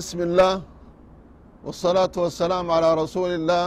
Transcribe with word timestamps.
بسم 0.00 0.20
الله 0.28 0.54
والصلاة 1.66 2.14
والسلام 2.24 2.66
على 2.76 2.88
رسول 3.02 3.30
الله 3.38 3.66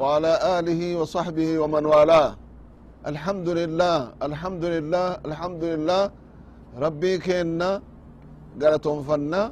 وعلى 0.00 0.32
آله 0.58 0.80
وصحبه 1.00 1.48
ومن 1.62 1.84
والاه 1.92 2.28
الحمد 3.12 3.48
لله 3.60 3.96
الحمد 4.28 4.64
لله 4.74 5.06
الحمد 5.28 5.62
لله 5.72 6.02
ربي 6.84 7.12
كينا 7.26 7.70
قالتهم 8.60 8.98
فنا 9.08 9.42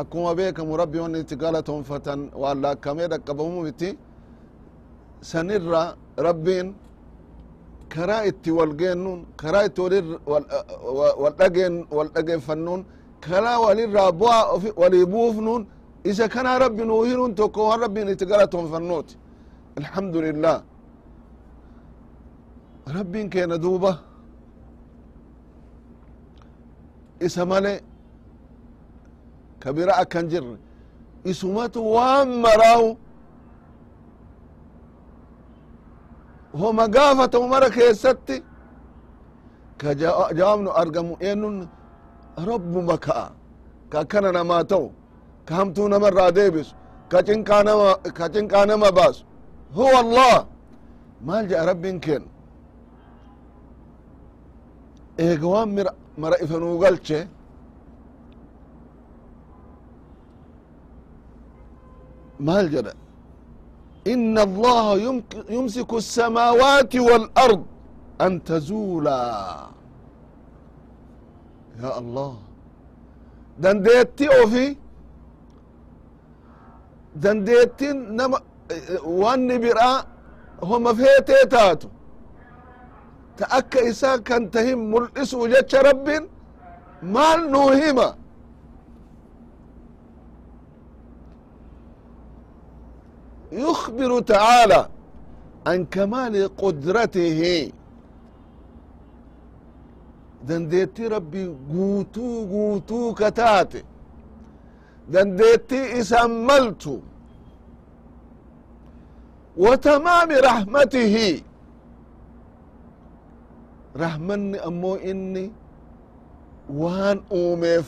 أكون 0.00 0.26
بيك 0.38 0.58
مربي 0.70 0.98
ونتي 1.04 1.34
قالتهم 1.42 1.80
فتن 1.90 2.20
وعلى 2.40 2.70
كميدا 2.84 3.16
كبهم 3.26 3.54
سنر 5.32 5.64
ربين 6.26 6.66
كرائتي 7.94 8.50
والجنون 8.58 9.18
كرائتي 9.42 9.80
والأجن 11.22 11.74
والأجن 11.96 12.38
فنون 12.48 12.80
wal 13.28 13.44
dhageeffannuun 13.44 13.56
karaa 13.56 13.58
walirraa 13.60 14.12
bu'aa 14.12 14.60
walii 14.76 15.06
buufnuun 15.06 15.66
isa 16.04 16.28
kanaa 16.28 16.58
rabbi 16.58 16.84
nuu 16.84 17.02
hinuun 17.04 17.34
tokko 17.34 17.68
waan 17.68 17.80
rabbiin 17.80 18.08
itti 18.08 18.26
galatonfannuuti 18.26 19.16
alhamdulillah. 19.76 20.62
Rabbiin 22.86 23.30
keena 23.30 23.58
duuba. 23.58 23.98
Isa 27.20 27.46
male 27.46 27.82
kabira 29.60 29.92
akkan 29.96 30.28
jirre. 30.28 30.56
Isumatu 31.24 31.92
waan 31.94 32.28
maraawu. 32.40 32.96
Homa 36.60 36.88
gaafatamu 36.88 37.48
mara 37.48 37.70
keessatti. 37.70 38.42
Ka 39.78 39.94
jawaabnu 39.94 40.70
argamu 40.72 41.16
eenun 41.20 41.68
rabbuma 42.49 42.95
ka'a 43.05 43.27
ka 43.91 43.97
akkana 44.03 44.29
namaa 44.37 44.63
ta'u 44.71 44.87
ka 45.47 45.53
hamtuu 45.59 45.87
namarraa 45.93 46.31
deebisu 46.37 46.73
ka 47.11 47.17
cinqaa 48.33 48.65
nama 48.71 48.89
baasu 48.97 49.23
huwa 49.77 49.99
allah 50.03 50.35
maal 51.27 51.45
jedha 51.49 51.65
rabbiin 51.71 51.97
keen 52.05 52.23
eega 55.25 55.47
waan 55.53 55.69
mara 56.21 56.35
ifa 56.43 56.57
nuu 56.63 56.77
galche 56.83 57.19
maal 62.47 62.67
jedha 62.75 62.93
إن 64.13 64.37
الله 64.47 64.85
يمسك 65.57 65.91
السماوات 66.03 66.93
والأرض 67.07 67.61
أن 68.21 68.31
تزولا 68.43 69.21
يا 71.83 71.91
الله 71.99 72.33
dandeetti 73.63 74.25
ofi 74.41 74.77
dandeettin 77.23 77.97
nama 78.17 78.37
wanni 79.21 79.55
biraa 79.63 79.97
homa 80.69 80.91
feetee 80.99 81.45
taatu 81.55 81.87
ta 83.37 83.45
akka 83.59 83.79
isaa 83.91 84.17
kan 84.27 84.43
tahin 84.53 84.79
mul'isu 84.91 85.37
jecha 85.53 85.79
rabbin 85.89 86.23
maal 87.15 87.39
nuu 87.53 87.69
hima 87.81 88.07
يخبر 93.51 94.19
تعالى 94.19 94.89
عن 95.67 95.85
كمال 95.85 96.55
قدرته 96.57 97.71
dandeetti 100.47 101.09
rabbi 101.09 101.41
guutuu 101.71 102.45
guutuu 102.51 103.13
ka 103.19 103.27
taate 103.31 103.81
dandeetti 105.13 105.79
isan 105.99 106.31
maltu 106.47 106.93
wa 109.63 109.77
tamaami 109.77 110.35
rahmatihi 110.49 111.43
rahmanni 114.03 114.57
ammoo 114.67 114.97
inni 115.11 115.45
waan 116.81 117.17
uumeef 117.39 117.87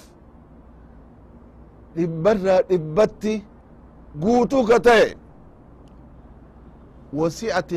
dhibbarraa 1.95 2.61
dhibbatti 2.69 3.33
guutuu 4.21 4.63
ka 4.69 4.79
ta'e 4.89 5.07
وسعة 7.13 7.71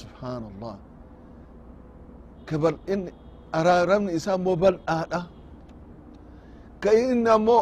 subhanallah. 0.00 0.74
Ka 2.48 2.56
bal 2.62 2.76
in 2.92 3.00
araaramni 3.58 4.10
isaa 4.18 4.36
immoo 4.38 4.56
bal'aadha 4.62 5.20
ka 6.82 6.90
inni 7.02 7.30
ammo 7.36 7.58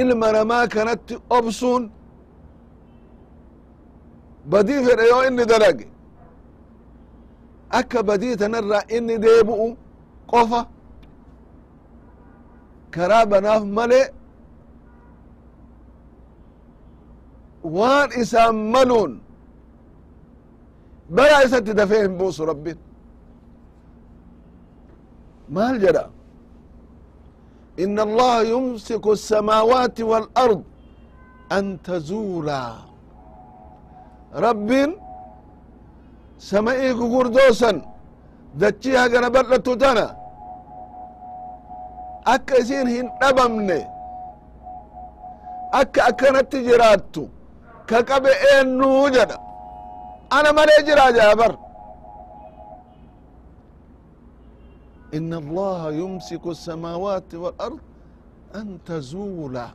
ilma 0.00 0.28
namaa 0.36 0.64
kanatti 0.74 1.14
obsuun 1.36 1.82
badii 4.52 4.80
fedhe 4.86 5.04
yoo 5.12 5.22
inni 5.28 5.44
dalage 5.52 5.86
akka 7.78 7.98
badii 8.08 8.34
tanarra 8.40 8.78
inni 8.96 9.14
deebu'u 9.24 9.64
um 9.66 9.72
qofa. 10.30 10.60
Karaa 12.94 13.24
banaaf 13.32 13.62
male. 13.76 14.00
Waan 17.76 18.10
isaan 18.22 18.56
maluun 18.74 19.12
balaa 21.15 21.43
isatti 21.47 21.73
dafee 21.79 22.01
hin 22.05 22.13
buusu 22.19 22.45
rabbin 22.51 22.77
maal 25.55 25.77
jedha 25.85 26.05
إن 27.85 27.97
الله 28.07 28.35
يمسك 28.53 29.05
السماوات 29.17 29.97
والأرض 30.11 30.61
أن 31.57 31.65
تزولا 31.87 32.63
رب 34.45 34.69
سمئي 36.51 36.91
قردوسا 37.13 37.71
دتشيها 38.61 39.03
قنا 39.11 39.29
بلتو 39.35 39.73
تنا 39.81 40.07
أكا 42.33 42.59
إسين 42.61 42.87
هن 42.95 43.07
أبمني 43.29 43.81
أكا 45.81 46.01
أكنت 46.09 46.51
جراتو 46.67 47.25
ka 47.89 47.99
qabe 48.09 48.31
eenyuu 48.51 49.09
jedha 49.15 49.37
ana 50.31 50.53
malee 50.53 50.83
jira 50.87 51.11
jaabar 51.13 51.53
إن 55.13 55.31
الله 55.33 55.91
يمسك 56.03 56.43
السماوات 56.47 57.31
والأرض 57.35 57.79
أن 58.55 58.77
تزولا 58.85 59.67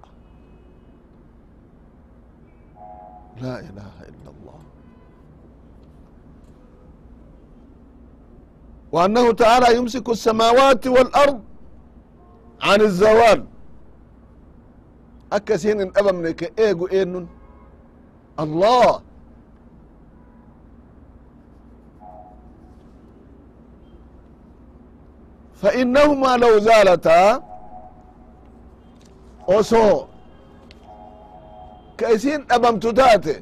لا 3.41 3.57
إله 3.61 3.95
إلا 4.13 4.29
الله 4.35 4.61
وأنه 8.93 9.33
تعالى 9.33 9.77
يمسك 9.77 10.09
السماوات 10.09 10.87
والأرض 10.87 11.41
عن 12.63 12.81
الزوال 12.81 13.41
أكسين 15.33 15.81
إن 15.81 15.91
أبمنك 15.97 16.41
إيجو 16.61 16.87
إينن 16.93 17.27
الله 18.41 19.01
fainnahumaa 25.62 26.38
low 26.44 26.56
zaalataa 26.68 27.32
osoo 29.58 29.98
ka 32.00 32.06
isin 32.16 32.42
dhabamtu 32.50 32.90
taate 33.00 33.34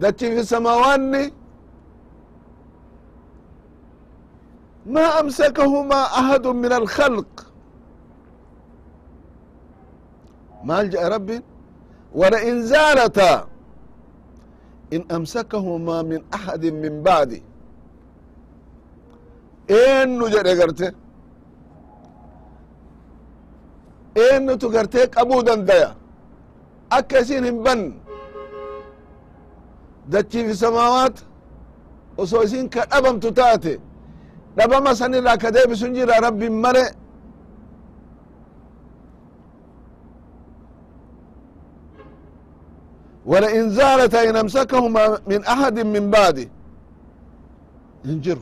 dachin 0.00 0.30
fi 0.36 0.42
samaawaanni 0.52 1.22
maa 4.94 5.10
amsakahumaa 5.20 6.06
ahadu 6.20 6.50
min 6.62 6.72
alkhalq 6.80 7.32
maal 10.68 10.86
jee 10.92 11.08
rabbin 11.14 11.42
walain 12.20 12.58
zaalataa 12.72 13.38
in 14.96 15.02
amsakahumaa 15.16 16.02
min 16.10 16.20
ahadin 16.36 16.74
min 16.84 16.94
baadi 17.06 17.38
eennu 19.80 20.24
jedhe 20.34 20.54
garte 20.60 20.86
eennutu 24.15 24.69
gartee 24.69 25.07
qabuu 25.07 25.43
dandaya 25.43 25.95
akka 26.89 27.19
isin 27.19 27.43
hin 27.45 27.63
ban 27.63 27.81
dachiifi 30.11 30.55
samaawaat 30.55 31.15
osoo 32.17 32.43
isin 32.43 32.69
ka 32.69 32.85
dhabamtu 32.91 33.31
taate 33.31 33.79
dhabama 34.57 34.95
sanirraa 34.95 35.37
ka 35.37 35.51
deebisun 35.51 35.93
jira 35.95 36.19
rabbin 36.21 36.53
male 36.53 36.85
ولئن 43.25 43.69
زالتا 43.69 44.29
إن 44.29 44.35
أمسكهما 44.35 45.19
من 45.27 45.45
أحد 45.45 45.79
من 45.79 46.09
بعده 46.11 46.47
ينجر 48.05 48.37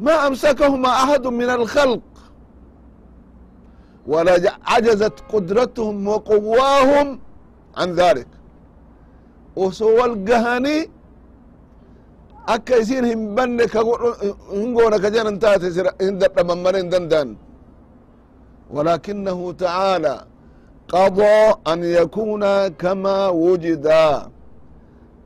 ما 0.00 0.26
أمسكهما 0.26 0.88
أحد 0.88 1.26
من 1.26 1.50
الخلق 1.50 2.00
ولا 4.12 4.34
عجزت 4.72 5.16
قدرتهم 5.32 5.96
وقواهم 6.08 7.06
عن 7.80 7.88
ذلك 8.00 8.26
وسوى 9.56 10.04
القهني 10.10 10.78
akka 12.54 12.74
isin 12.82 13.04
hin 13.06 13.20
banne 13.36 13.64
ka 13.70 13.80
hin 14.52 14.74
goona 14.74 14.98
ka 15.02 15.08
jedhan 15.14 15.38
taate 15.42 15.68
hin 16.02 16.14
dadhaban 16.22 16.58
male 16.64 16.78
hin 16.82 16.90
danda'an 16.94 17.30
ولكنه 18.76 19.52
تعالى 19.52 20.16
قضى 20.88 21.38
أن 21.72 21.80
يكون 21.84 22.44
كما 22.82 23.28
وجدا 23.28 24.28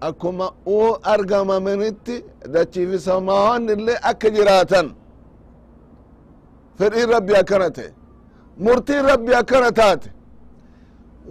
أكما 0.02 0.48
أو 0.66 0.94
أرقم 1.14 1.48
منت 1.64 2.06
دتشي 2.54 2.82
في 2.90 2.98
سماوان 2.98 3.70
اللي 3.70 3.94
أكجراتا 4.10 4.82
فرئي 6.78 7.04
ربي 7.14 7.32
أكنته 7.40 7.88
murtiin 8.63 9.03
rabbi 9.11 9.31
akkana 9.41 9.71
taate. 9.79 10.09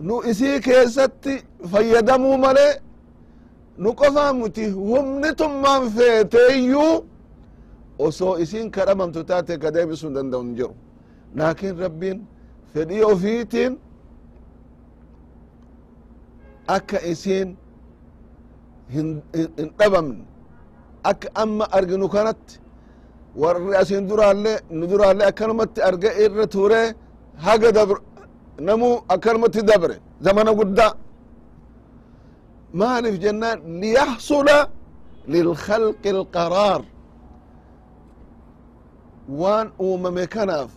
Nu 0.07 0.15
isii 0.31 0.61
keessatti 0.67 1.35
fayyadamuu 1.71 2.37
male 2.45 2.67
nu 3.83 3.91
qofaa 4.01 4.33
muti 4.41 4.65
humni 4.71 5.31
tummaan 5.39 5.83
feeteeyyuu 5.97 6.95
osoo 8.07 8.35
isin 8.45 8.67
kadhamamtu 8.75 9.21
taate 9.31 9.53
ka 9.63 9.69
deebisuu 9.75 10.11
danda'u 10.17 10.43
hin 10.45 10.55
jiru. 10.59 10.75
Laakiin 11.39 11.77
rabbiin 11.85 12.19
fedhii 12.73 13.03
ofiitiin 13.13 13.73
akka 16.77 16.99
isin 17.13 17.49
hin 18.95 19.09
dhabamne 19.79 20.25
akka 21.11 21.29
amma 21.43 21.65
arginu 21.77 22.09
kanatti 22.15 22.55
warri 23.43 23.77
asin 23.83 24.09
duraallee 24.09 24.59
nu 24.79 24.85
duraallee 24.91 25.27
akkanumatti 25.33 25.81
arge 25.89 26.11
irra 26.25 26.47
turee 26.55 26.87
haga 27.45 27.71
dabre 27.79 28.01
namu 28.69 28.89
akkanumatti 29.15 29.63
dabre 29.71 29.97
zamana 30.27 30.53
guddaa 30.61 30.93
maaliif 32.81 33.17
jennaan 33.25 33.59
liyaxsula 33.83 34.59
lilkhalqi 35.33 36.09
alqaraar 36.17 36.83
waan 39.41 39.67
uumame 39.87 40.25
kanaaf 40.35 40.71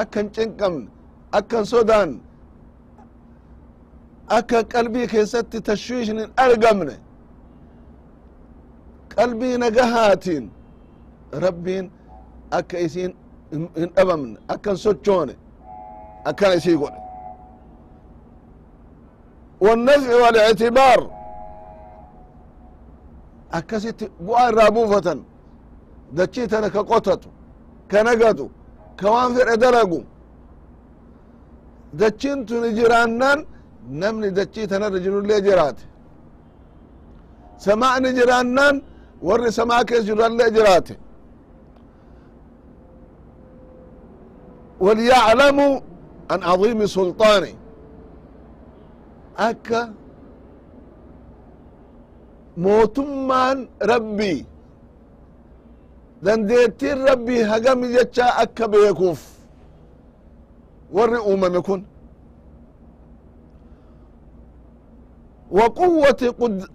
akkan 0.00 0.26
cinqamne 0.36 0.88
akkan 1.38 1.64
sodaan 1.72 2.10
akka 4.38 4.58
qalbii 4.74 5.06
keessatti 5.12 5.58
tashwiishin 5.68 6.18
hin 6.22 6.30
argamne 6.46 6.96
qalbii 9.16 9.56
nagahaatiin 9.64 10.44
rabbiin 11.44 11.86
akka 12.58 12.76
isiin 12.86 13.12
hin 13.80 13.90
dhabamne 13.96 14.38
akkan 14.54 14.76
sochoone 14.84 15.34
akkana 16.29 16.55
isii 16.55 16.77
godhe 16.81 16.99
والنفع 19.61 20.11
والاعتبار 20.23 20.99
akkasitti 23.59 24.05
bu'aa 24.27 24.49
irraa 24.51 24.71
buufatan 24.75 25.19
dachii 26.17 26.47
tana 26.47 26.69
ka 26.69 26.81
qotatu 26.91 27.29
ka 27.91 27.99
nagatu 28.03 28.45
ka 28.99 29.07
waan 29.13 29.29
fedhe 29.35 29.55
dalagu 29.63 29.99
dachiin 31.99 32.39
tuni 32.47 32.69
jiraannan 32.77 33.39
namni 34.01 34.29
dachii 34.39 34.67
tanarra 34.71 34.99
jirullee 35.05 35.41
jiraate 35.47 35.83
samaa'ni 37.65 38.09
jiraannan 38.17 38.75
warri 39.27 39.51
samaa 39.59 39.83
kees 39.89 40.03
jirallee 40.09 40.49
jiraate 40.57 40.95
وليعلموا 44.85 45.79
can 46.28 46.40
cadiimi 46.40 46.86
sulطaani 46.94 47.52
akka 49.48 49.80
mootummaan 52.56 53.58
rabbii 53.90 54.46
dandeettiin 56.24 56.98
rabbii 57.08 57.42
hagami 57.50 57.86
jechaa 57.94 58.36
akka 58.42 58.68
beekuuf 58.72 59.20
warri 60.96 61.18
uumame 61.28 61.60
kun 61.66 61.82
wa 65.50 65.70
quwati 65.70 66.26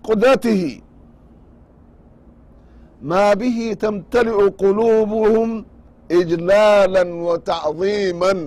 qudratihi 0.08 0.84
maa 3.10 3.36
bihi 3.40 3.76
tamtali'u 3.76 4.52
quluubuhum 4.62 5.52
ijlaalan 6.20 7.10
wa 7.28 7.36
tacdiiman 7.50 8.40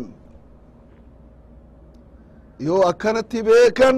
yoo 2.61 2.83
akkanatti 2.91 3.43
beekan 3.43 3.97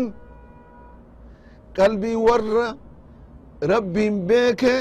qalbii 1.76 2.16
warra 2.26 2.66
rabbiin 3.72 4.14
beeke 4.28 4.74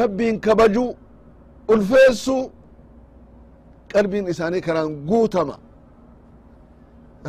rabbiin 0.00 0.40
kabaju 0.40 0.84
ulfeessu 1.68 2.36
qalbiin 3.92 4.26
isaanii 4.32 4.60
kanaan 4.60 5.06
guutama. 5.08 5.56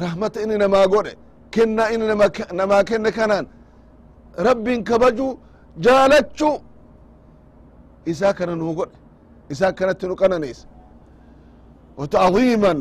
Rahmata 0.04 0.42
inni 0.42 0.58
namaa 0.58 0.88
godhe 0.88 1.14
kenna 1.52 1.84
inni 1.94 2.08
namaa 2.60 2.84
kenne 2.84 3.12
kanaan 3.12 3.46
rabbiin 4.48 4.84
kabaju 4.84 5.28
jaalachu 5.86 6.50
isaa 8.12 8.34
kana 8.34 8.56
nuu 8.56 8.74
godhe 8.80 8.96
isaa 9.50 9.68
akkanatti 9.72 10.08
nu 10.08 10.16
qananiisa 10.16 10.68
وتعظيما 11.99 12.75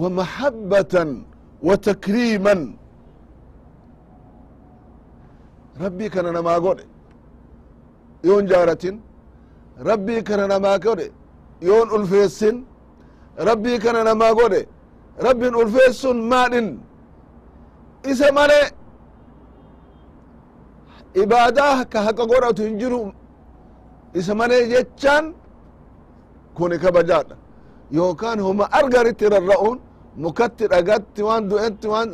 ومحبة 0.00 0.94
وتكريما 1.68 2.54
ربي 5.84 6.06
كان 6.14 6.24
نما 6.36 6.54
قول 6.64 6.78
يون 8.24 8.46
جارة 8.50 8.84
ربي 9.90 10.16
كان 10.28 10.40
نما 10.52 10.72
قول 10.84 11.00
يون 11.68 11.86
ألفيسن 12.00 12.54
ربي 13.48 13.74
كان 13.84 13.96
نما 14.08 14.28
قول 14.38 14.54
ربي 15.26 15.48
ألفيسن 15.62 16.16
مالن 16.32 16.66
إسا 18.10 18.28
مالي 18.36 18.62
إبادة 21.22 21.82
كهكا 21.92 22.24
قرأت 22.30 22.60
هنجروا 22.60 23.12
isa 24.18 24.32
malee 24.40 24.62
jechaan 24.72 25.24
kuni 26.56 26.76
kabajaadha 26.84 27.36
yookaan 27.98 28.38
homa 28.46 28.64
argaritti 28.78 29.26
rarra'uun 29.34 29.78
mukatti 30.24 30.64
dhagatti 30.72 31.20
waan 31.28 31.42
du'etti 31.50 31.86
waan 31.94 32.08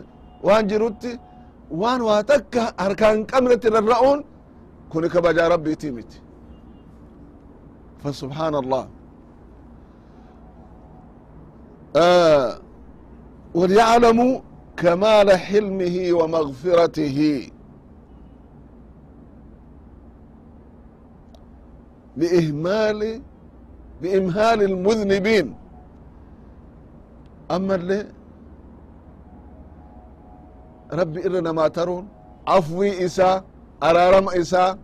waan 0.46 0.64
jirutti 0.70 1.10
waan 1.82 2.00
waa 2.08 2.22
takka 2.30 2.62
harkaa 2.84 3.12
hin 3.14 3.24
qabnetti 3.32 3.68
rarra'uun 3.76 4.18
kuni 4.92 5.08
kabajaa 5.14 5.48
rabbiitii 5.54 5.92
miti 5.98 6.18
فسبحان 8.04 8.54
الله 8.62 8.84
آه 11.96 12.58
وليعلموا 13.54 14.40
كمال 14.76 15.28
حلمه 15.46 15.96
ومغفرته 16.18 17.18
بإهمال 22.16 23.00
بإمهال 24.02 24.62
المذنبين 24.62 25.54
أما 27.50 27.74
اللي 27.74 28.06
ربي 30.92 31.26
إرنا 31.26 31.52
ما 31.52 31.68
ترون 31.68 32.08
عفوي 32.46 33.04
إساء 33.04 33.44
أرارم 33.82 34.28
إساء 34.28 34.78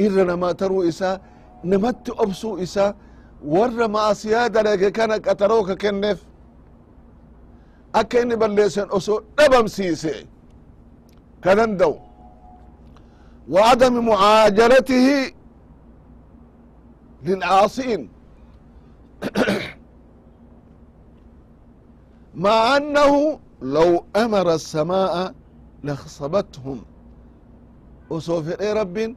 إرنا 0.00 0.34
ما 0.36 0.52
ترو 0.52 0.82
إساء 0.88 1.20
نمت 1.64 2.10
أبسو 2.10 2.58
إساء 2.64 2.96
ور 3.44 3.88
ما 3.88 4.12
سيادة 4.12 4.62
لك 4.62 4.92
كان 4.92 5.12
قتروك 5.12 5.72
كنف 5.82 6.18
أكا 7.94 8.22
إني 8.22 8.36
بلسن 8.36 8.86
أسو 8.96 9.20
نبم 9.40 9.66
سيسي 9.66 10.26
كنندو 11.44 11.94
وعدم 13.50 13.94
معاجلته 14.06 15.06
للعاصين 17.24 18.08
مع 22.34 22.76
أنه 22.76 23.38
لو 23.62 24.04
أمر 24.16 24.54
السماء 24.54 25.34
لخصبتهم 25.84 26.78
وسوف 28.10 28.60
إيه 28.60 28.72
رب 28.72 29.14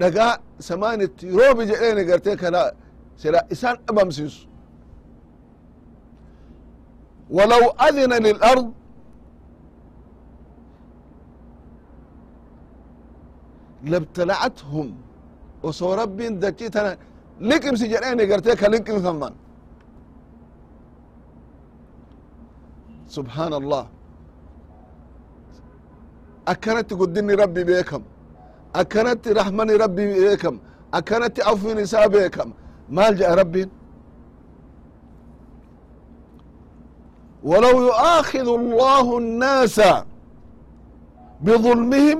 دقا 0.00 0.38
سمانة 0.58 1.08
روبي 1.24 1.64
جئين 1.66 2.10
قرتي 2.10 2.36
كلا 2.36 2.74
سلا 3.16 3.46
إسان 3.52 3.76
أبمسيس 3.90 4.46
ولو 7.30 7.62
أذن 7.88 8.12
للأرض 8.26 8.72
labtala'athum 13.92 14.88
osoo 15.62 15.96
rabbiin 15.96 16.40
dachii 16.42 16.70
tana 16.70 16.96
liqimsi 17.50 17.84
jedheeni 17.92 18.24
gartee 18.30 18.56
ka 18.60 18.66
liqimfaman 18.74 19.34
subحaan 23.16 23.52
allah 23.60 23.84
akkanatti 26.52 26.94
guddinni 27.00 27.34
rabbi 27.42 27.62
beekam 27.70 28.02
akkanatti 28.80 29.28
raxmani 29.38 29.74
rabbi 29.84 30.04
beekam 30.14 30.54
akkanatti 30.98 31.40
afwin 31.52 31.78
isaa 31.86 32.08
beekam 32.16 32.48
maal 32.96 33.12
jedha 33.20 33.36
rabbiin 33.42 33.70
ولو 37.50 37.74
يؤاخذ 37.88 38.48
الله 38.60 39.06
الناس 39.18 39.78
بظلمهم 41.44 42.18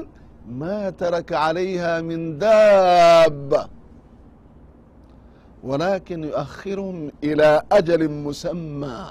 ما 0.62 0.90
ترك 0.90 1.32
عليها 1.32 1.92
من 2.08 2.38
دابة 2.38 3.62
ولكن 5.64 6.24
يؤخرهم 6.24 7.10
إلى 7.24 7.62
أجل 7.72 8.10
مسمى 8.10 9.08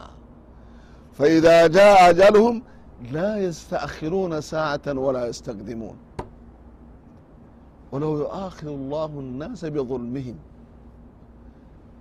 فإذا 1.13 1.67
جاء 1.67 2.09
أجلهم 2.09 2.61
لا 3.11 3.37
يستأخرون 3.37 4.41
ساعة 4.41 4.81
ولا 4.87 5.27
يستقدمون 5.27 5.95
ولو 7.91 8.17
يؤاخذ 8.19 8.67
الله 8.67 9.05
الناس 9.05 9.65
بظلمهم 9.65 10.35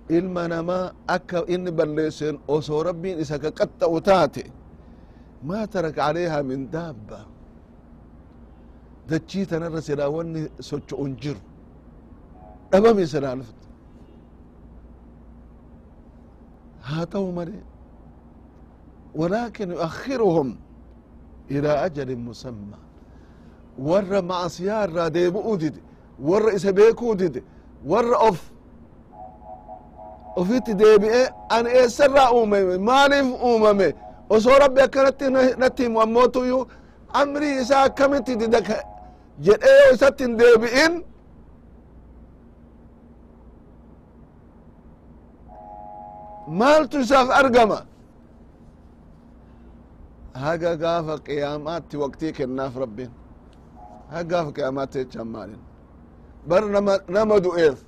ilma 0.09 0.47
namaa 0.47 0.91
akka 1.07 1.45
inni 1.47 1.71
balleessen 1.71 2.37
osoo 2.47 2.83
rabbiin 2.83 3.19
isa 3.19 3.39
ka 3.39 3.49
qaxxa'u 3.59 4.01
taate 4.01 4.43
maa 5.47 5.65
taraka 5.67 6.05
aleyhaa 6.05 6.43
min 6.43 6.69
daabba 6.71 7.19
dachii 9.09 9.45
tanarra 9.51 9.81
silaa 9.81 10.09
wanni 10.09 10.41
socho'un 10.69 11.11
jiru 11.21 11.41
dhabame 12.71 13.03
silaa 13.13 13.35
haata'u 16.80 17.32
male 17.32 17.58
walaakin 19.14 19.70
yuakhiruhum 19.70 20.56
ilaa 21.48 21.82
ajalin 21.82 22.18
musamma 22.18 22.76
warra 23.88 24.22
macasiyaa 24.22 24.84
irraa 24.86 25.10
deebu'uu 25.10 25.56
dide 25.56 25.80
warra 26.28 26.52
isa 26.52 26.72
beekuu 26.72 27.14
dide 27.14 27.42
warra 27.86 28.16
of 28.28 28.38
ofitti 30.36 30.74
deebi'e 30.78 31.22
ani 31.48 31.70
eessarraa 31.70 32.30
uumame 32.32 32.78
maaliif 32.78 33.28
uumame 33.44 33.94
osoo 34.30 34.58
rabbi 34.58 34.80
akkanatti 34.80 35.24
natti 35.58 35.82
himu 35.82 36.00
ammootuyyuu 36.00 36.66
amrii 37.12 37.60
isaa 37.62 37.82
akkamitti 37.82 38.36
dida 38.36 38.60
jedhee 39.46 39.76
yoo 39.84 39.94
isatti 39.94 40.24
hin 40.24 40.36
deebi'in 40.38 40.92
maaltu 46.58 46.96
isaaf 47.04 47.28
argama. 47.40 47.78
Haga 50.42 50.72
gaafa 50.82 51.14
qiyaamaatti 51.26 51.96
waqtii 52.02 52.32
kennaaf 52.38 52.74
rabbiin. 52.82 53.12
Haga 54.12 54.28
gaafa 54.30 54.50
qiyaamaatti 54.56 54.96
jechaan 55.02 55.28
maalin 55.34 55.60
bar 56.48 56.62
nama 56.74 56.94
nama 57.08 57.36
du'eef. 57.44 57.78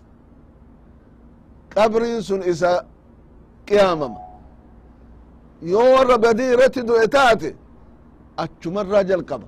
Qabriin 1.75 2.21
sun 2.28 2.42
isa 2.52 2.71
qiyaamama. 3.69 4.21
Yoo 5.73 5.88
warra 5.95 6.16
badii 6.25 6.50
irratti 6.54 6.81
du'e 6.88 7.07
taate 7.16 7.50
achumarraa 8.42 9.04
jalqaba. 9.11 9.47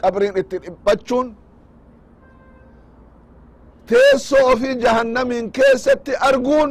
Qabriin 0.00 0.34
itti 0.40 0.56
dhiphachuun 0.64 1.26
teessoo 3.88 4.44
ofii 4.52 4.74
jahannamiin 4.84 5.46
keessatti 5.56 6.12
arguun 6.28 6.70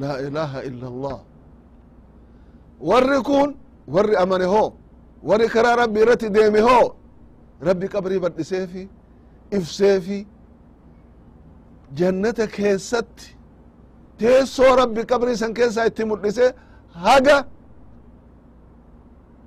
laa 0.00 0.16
ilaaha 0.26 0.58
illa 0.68 0.86
allah 0.92 1.18
warri 2.90 3.18
kun 3.28 3.48
warri 3.94 4.14
amane 4.22 4.44
hoo 4.54 4.68
warri 5.28 5.48
karaa 5.54 5.76
rabbi 5.82 5.98
irratti 6.04 6.28
deeme 6.36 6.60
hoo 6.68 6.86
rabbi 7.68 7.86
qabrii 7.94 8.20
badhiseefi 8.24 8.82
ifseefi 9.58 10.18
jannata 11.98 12.46
keessatti 12.56 13.26
teessoo 14.20 14.72
rabbi 14.82 15.02
qabrii 15.10 15.36
san 15.42 15.52
keessaa 15.58 15.86
itti 15.90 16.04
mul'ise 16.10 16.46
haga 17.04 17.38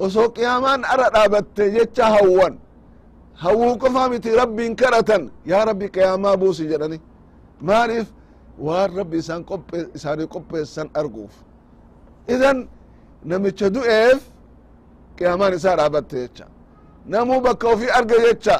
osoo 0.05 0.27
qiyaamaan 0.35 0.81
ara 0.93 1.07
dhaabatte 1.15 1.63
jecha 1.75 2.05
hawwan. 2.15 2.53
Hawwuu 3.43 3.75
qofaa 3.81 4.09
miti 4.09 4.29
rabbiin 4.41 4.73
kadhatan 4.81 5.23
yaa 5.51 5.65
rabbi 5.69 5.87
qiyaamaa 5.95 6.35
buusi 6.41 6.63
jedhani. 6.71 6.97
Maaliif 7.67 8.07
waan 8.66 8.90
rabbi 8.98 9.16
isaan 9.22 9.42
qophe 9.50 9.78
isaanii 9.96 10.26
qopheessan 10.34 10.88
arguuf 11.00 11.34
idan 12.34 12.58
namicha 13.30 13.66
du'eef 13.76 14.20
qiyaamaan 15.16 15.52
isaa 15.58 15.76
dhaabatte 15.80 16.16
jecha 16.24 16.46
namuu 17.12 17.40
bakka 17.46 17.66
ofii 17.74 17.90
arge 17.98 18.18
jecha 18.26 18.58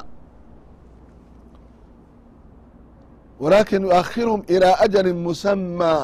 ولكن 3.41 3.81
يؤخرهم 3.85 4.41
إلى 4.51 4.67
أجل 4.87 5.07
مسمى 5.27 5.99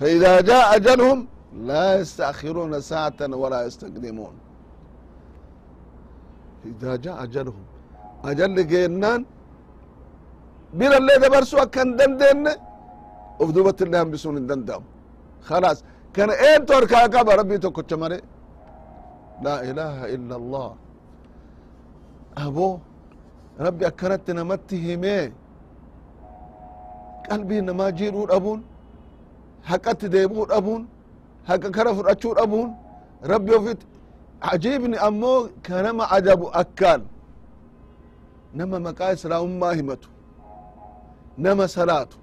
فإذا 0.00 0.40
جاء 0.40 0.76
أجلهم 0.76 1.18
لا 1.68 1.86
يستأخرون 2.00 2.72
ساعة 2.80 3.20
ولا 3.42 3.60
يستقدمون 3.66 4.34
إذا 6.70 6.92
جاء 7.04 7.16
أجلهم 7.24 7.64
أجل 8.24 8.56
جينان 8.72 9.20
بلا 10.78 10.96
اللي 10.98 11.14
دبرسوا 11.22 11.64
كان 11.74 11.88
دندن 11.98 12.44
افدوبت 13.42 13.78
اللي 13.82 13.98
هم 14.02 14.10
بسون 14.10 14.46
دندم 14.50 14.82
خلاص 15.48 15.78
كان 16.14 16.30
اين 16.30 16.66
تركا 16.66 17.00
قبا 17.14 17.32
ربي 17.40 17.56
تكوتش 17.64 17.92
لا 19.46 19.56
إله 19.70 19.96
إلا 20.14 20.34
الله 20.40 20.68
أبو 22.46 22.68
ربي 23.66 23.84
أكرت 23.90 24.26
نمته 24.38 24.84
ميه 25.02 25.32
qalbii 27.28 27.62
namaa 27.68 27.90
jiidhuu 27.98 28.26
dhabuun 28.32 28.60
haqatti 29.70 30.08
deebuu 30.14 30.46
dhabuun 30.52 30.82
haqa 31.48 31.68
kara 31.76 31.94
fudhachuu 31.98 32.34
dhabuun 32.38 32.70
rabbi 33.32 33.52
ofit 33.58 33.80
ajiibni 34.52 34.96
ammoo 35.08 35.38
ka 35.66 35.82
nama 35.86 36.04
ajabu 36.16 36.46
akkaan 36.62 37.02
nama 38.54 38.76
maqaa 38.86 39.12
islaamummaa 39.16 39.72
himatu 39.80 40.08
nama 41.44 41.68
salaatu 41.76 42.16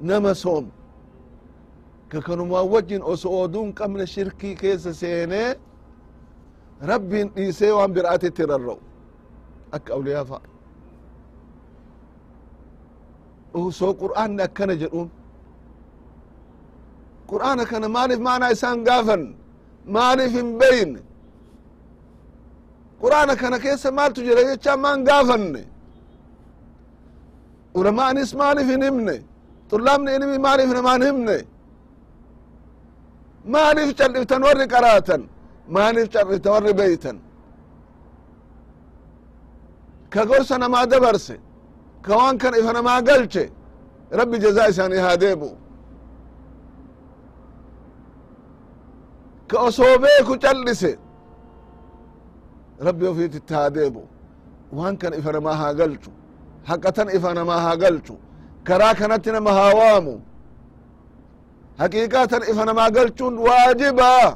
nama 0.00 0.34
soomu 0.34 0.70
ka 2.10 2.20
kanumaa 2.26 2.62
wajjin 2.74 3.02
osoo 3.02 3.40
oduu 3.44 3.62
hin 3.64 3.72
qabne 3.74 4.06
shirkii 4.06 4.54
keessa 4.62 4.94
seenee 4.94 5.50
rabbiin 6.90 7.28
dhiisee 7.36 7.72
waan 7.78 7.92
biraatitti 7.94 8.46
rarra'u 8.52 8.78
akka 9.76 9.94
awliyaa 9.94 10.24
fa'a 10.30 10.48
osoo 13.54 13.92
qur'aanni 14.02 14.42
akkana 14.42 14.74
jedhuun. 14.82 15.08
Qur'aana 17.30 17.64
kana 17.70 17.88
maaliif 17.88 18.20
maanaa 18.28 18.50
isaan 18.56 18.84
gaafan? 18.88 19.22
Maaliif 19.94 20.32
hin 20.32 20.48
beyne 20.60 21.00
qur'aana 23.02 23.34
kana 23.36 23.58
keessa 23.64 23.90
maaltu 23.98 24.20
jira? 24.26 24.42
Jechaa 24.50 24.76
maan 24.76 25.04
gaafanne. 25.08 25.62
Ulamaanis 27.74 28.34
maaliif 28.40 28.68
hin 28.68 28.82
himne 28.88 29.16
xullaabni 29.70 30.10
ilmi 30.16 30.38
maaliif 30.46 30.70
namaan 30.78 31.02
himne 31.08 31.36
maaliif 33.54 33.90
cal'iftan 33.98 34.40
warri 34.46 34.66
qaraatan 34.74 35.20
maaliif 35.76 36.08
cal'iftan 36.14 36.50
warri 36.56 36.72
beytan 36.80 37.16
ka 40.12 40.22
gorsa 40.30 40.54
namaa 40.64 40.86
dabarse 40.92 41.34
ka 42.04 42.12
waan 42.18 42.36
kana 42.42 42.56
ifa 42.62 42.72
namaa 42.78 43.00
galche 43.08 43.44
rabbi 44.20 44.36
jazaa 44.44 44.68
isaanii 44.72 45.00
haa 45.06 45.16
deebu 45.24 45.48
ka 49.50 49.56
osoo 49.68 49.94
beeku 50.04 50.34
cal'ise 50.44 50.92
rabbi 52.86 53.04
ofiititti 53.12 53.52
haa 53.58 53.70
deebu 53.76 54.02
waan 54.78 54.94
kana 55.00 55.14
ifa 55.20 55.30
namaa 55.36 55.56
haa 55.62 55.72
galchu 55.80 56.10
haqatan 56.70 57.08
ifa 57.16 57.30
namaa 57.38 57.60
haa 57.66 57.76
karaa 58.68 58.94
kanatti 59.00 59.30
nama 59.36 59.50
haa 59.58 59.72
waamu 59.80 60.14
haqiiqaa 61.80 62.40
ifa 62.52 62.64
namaa 62.70 62.90
galchuun 62.96 63.34
waajibaa 63.46 64.28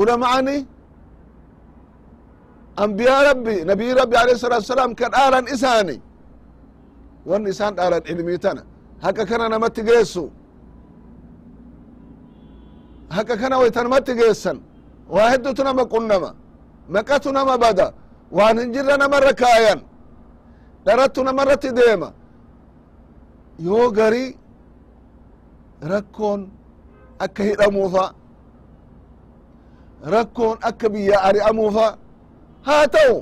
ulama'ani 0.00 0.56
anbiyaa 2.82 3.22
rabbi 3.30 3.54
nabii 3.70 3.92
rabbi 4.00 4.16
alayhi 4.22 4.40
salatu 4.44 4.62
wasalaam 4.66 4.92
ka 5.00 5.06
dhaalan 5.14 5.46
isaani. 5.54 5.96
Wanni 7.30 7.50
isaan 7.54 7.74
dhaalan 7.78 8.02
ilmii 8.12 8.38
tana. 8.44 8.62
Haqa 9.04 9.22
kana 9.30 9.44
namatti 9.54 9.82
geessu. 9.88 10.24
Haqa 13.16 13.34
kana 13.40 13.54
wayta 13.62 13.80
namatti 13.86 14.12
geessan. 14.20 14.56
Waa 15.14 15.28
heddutu 15.32 15.62
nama 15.68 15.84
qunnama. 15.94 16.30
Maqatu 16.94 17.28
nama 17.38 17.54
bada. 17.64 17.86
Waan 18.36 18.56
hin 18.60 18.72
jirre 18.74 18.94
namarra 19.02 19.32
kaayan 19.42 19.80
dharattu 20.86 21.20
namarratti 21.24 21.70
deema 21.78 22.08
yoo 23.66 23.86
gari 23.98 24.24
rakkoon 25.92 26.40
akka 27.24 27.42
hidhamuufa 27.48 28.04
rakkoon 30.14 30.56
akka 30.68 30.86
biyya 30.94 31.16
ari'amuufa 31.28 31.86
haa 32.66 32.84
ta'u 32.94 33.16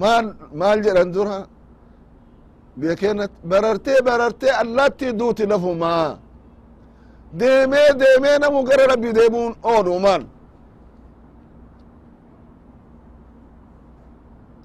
maal 0.00 0.26
maal 0.60 0.78
jedhan 0.84 1.10
dura? 1.14 1.38
Biyya 2.78 2.94
keenyat 3.00 3.30
barartee 3.50 3.98
barartee 4.08 4.52
allaattii 4.62 5.12
duuti 5.18 5.44
lafumaa 5.52 6.18
deemee 7.40 7.90
deemee 8.00 8.36
namu 8.42 8.58
gara 8.68 8.84
rabbi 8.92 9.10
deemuun 9.18 9.52
oolumaan 9.72 10.22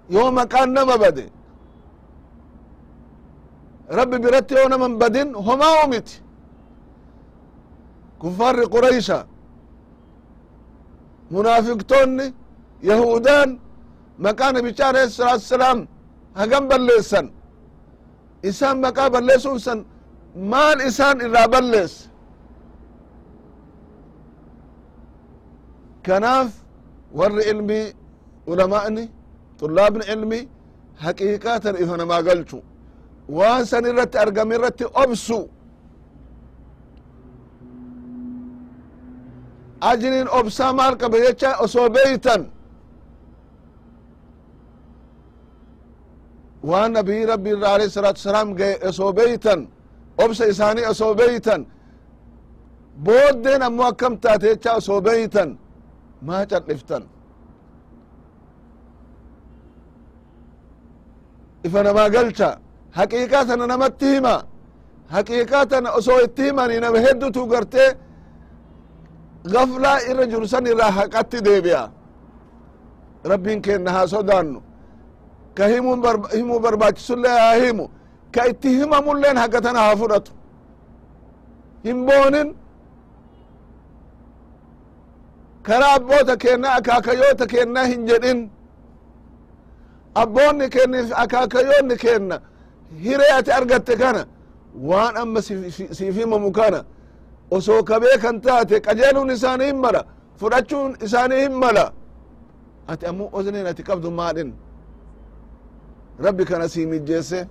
yoo 0.10 0.32
maqaan 0.32 0.70
nama 0.74 0.98
bade 1.04 1.26
rabbi 3.98 4.18
biratti 4.24 4.54
yoo 4.56 4.68
naman 4.70 4.94
badin 5.02 5.30
homaa 5.48 5.76
umiti 5.86 6.16
kuffaarri 8.22 8.66
quraysha 8.76 9.18
munaafiqtoonni 11.32 12.26
yahudaan 12.90 13.50
maqaa 14.26 14.52
nabicha 14.56 14.84
alayhi 14.92 15.10
salaatu 15.18 15.44
wasalaam 15.46 15.80
hagam 16.40 16.64
balleessan 16.72 17.26
isaan 18.50 18.78
maqaa 18.86 19.10
balleessuun 19.16 19.60
san 19.66 19.80
maal 20.52 20.80
isaan 20.90 21.18
irraa 21.26 21.48
balleesse 21.54 22.10
kanaaf 26.08 26.50
warri 27.20 27.44
ilmii 27.52 27.86
ulamaa'ni 28.52 29.04
xullaabni 29.60 30.04
ilmi 30.14 30.40
haqiiqatan 31.04 31.76
ifa 31.84 31.96
namaa 32.02 32.22
galchu 32.28 32.60
waan 33.38 33.64
san 33.72 33.84
irratti 33.92 34.18
argame 34.26 34.54
irratti 34.58 34.86
obsu 35.04 35.40
ajriin 39.92 40.28
obsaa 40.40 40.72
maal 40.80 40.94
qabe 41.02 41.18
jecha 41.26 41.50
osoo 41.66 41.88
beeytan 41.96 42.42
waan 46.70 46.92
nabii 46.98 47.24
rabbi 47.32 47.50
irra 47.56 47.68
alayhi 47.76 47.92
salaatu 47.98 48.20
wasalaam 48.22 48.50
gaye 48.60 48.76
osoo 48.90 49.12
beeytan 49.20 49.60
obsa 50.24 50.44
isaanii 50.54 50.86
osoo 50.94 51.14
beeytan 51.22 51.62
booddeen 53.06 53.62
ammoo 53.68 53.88
akkam 53.92 54.14
taate 54.24 54.48
jecha 54.54 54.72
osoo 54.80 55.00
beeytan 55.08 55.50
maa 56.28 56.44
cadhiftan 56.52 57.04
ifa 61.68 61.80
namaa 61.84 62.10
galcha 62.16 62.50
haqiiqaa 62.98 63.46
tana 63.50 63.66
namatti 63.72 64.06
hima 64.14 64.36
haqiiqaa 65.14 65.66
tana 65.72 65.90
osoo 66.00 66.20
itti 66.26 66.42
himani 66.48 66.76
nama 66.84 66.98
heddutu 67.06 67.42
gartee 67.52 67.90
gaflaa 69.54 70.00
irra 70.10 70.26
jiru 70.32 70.48
san 70.54 70.66
irraa 70.72 70.92
haqatti 71.00 71.38
deebi'a. 71.48 71.84
Rabbiin 73.32 73.62
keenna 73.66 73.92
haa 73.96 74.08
sodaannu. 74.14 74.60
Ka 75.58 75.64
himuu 76.36 76.60
barbaachisullee 76.66 77.36
haa 77.44 77.56
himu 77.64 77.86
ka 78.34 78.42
itti 78.52 78.70
himamulleen 78.80 79.38
haqa 79.44 79.60
tana 79.66 79.80
haa 79.86 79.96
fudhatu. 80.02 80.32
Hin 81.86 81.98
boonin. 82.08 82.50
Karaa 85.68 85.94
abboota 85.98 86.38
keenna 86.44 86.68
akaakayoota 86.78 87.46
keenna 87.54 87.82
hin 87.92 88.02
jedhin 88.10 88.40
abboonni 90.22 90.70
keenniif 90.70 91.12
akaakayoonni 91.24 91.96
keenna 91.98 92.42
hiree 93.04 93.32
ati 93.38 93.52
argatte 93.52 93.96
kana 93.98 94.26
waan 94.90 95.18
amma 95.18 95.42
siif 95.42 96.16
himamu 96.16 96.52
kana 96.52 96.84
osoo 97.52 97.84
ka 97.84 98.00
beekan 98.00 98.42
taate 98.42 98.80
qajeeluun 98.86 99.30
isaanii 99.36 99.66
hin 99.72 99.78
mala 99.86 100.02
fudhachuun 100.40 100.98
isaanii 101.06 101.42
hin 101.42 101.54
mala. 101.64 101.92
Ati 102.88 103.06
ammoo 103.06 103.30
osneen 103.38 103.68
ati 103.68 103.84
qabdu 103.84 104.12
maadhin? 104.12 104.54
Rabbi 106.20 106.46
kana 106.46 106.68
sii 106.70 106.86
mijjeesse. 106.86 107.48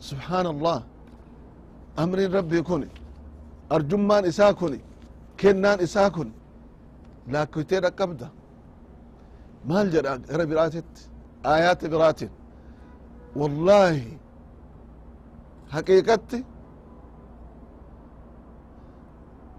Subxaan 0.00 0.46
allah 0.46 0.82
amriin 1.96 2.32
rabbii 2.32 2.62
kun 2.62 2.82
arjummaan 3.70 4.24
isaa 4.24 4.52
kun 4.54 4.72
kennaan 5.36 5.80
isaa 5.86 6.10
kun 6.10 6.28
لاكوتين 7.28 7.78
ركبدا 7.84 8.28
مال 9.68 9.90
جرا 9.90 10.14
قرا 10.30 10.44
براتت 10.44 10.92
آيات 11.46 11.84
براتت 11.92 12.30
والله 13.36 14.02
حقيقتي 15.74 16.44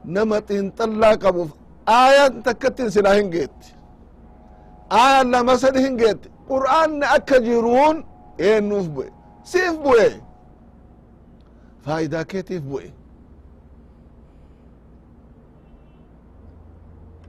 نما 0.05 0.39
تنطلع 0.39 1.11
قبو 1.23 1.45
آيات 1.89 2.33
تكتن 2.45 2.89
سلا 2.89 3.19
هنجيت 3.19 3.59
آية 4.91 5.21
لا 5.23 5.41
مسد 5.41 5.77
هنجيت 5.77 6.19
قرآن 6.49 7.03
أكجرون 7.03 7.95
إيه 8.39 8.59
نوف 8.59 8.87
بوي؟ 8.87 9.09
سيف 9.43 9.75
بوي. 9.79 10.21
فايدة 11.85 12.23
كتف 12.23 12.61
بوي؟ 12.61 12.93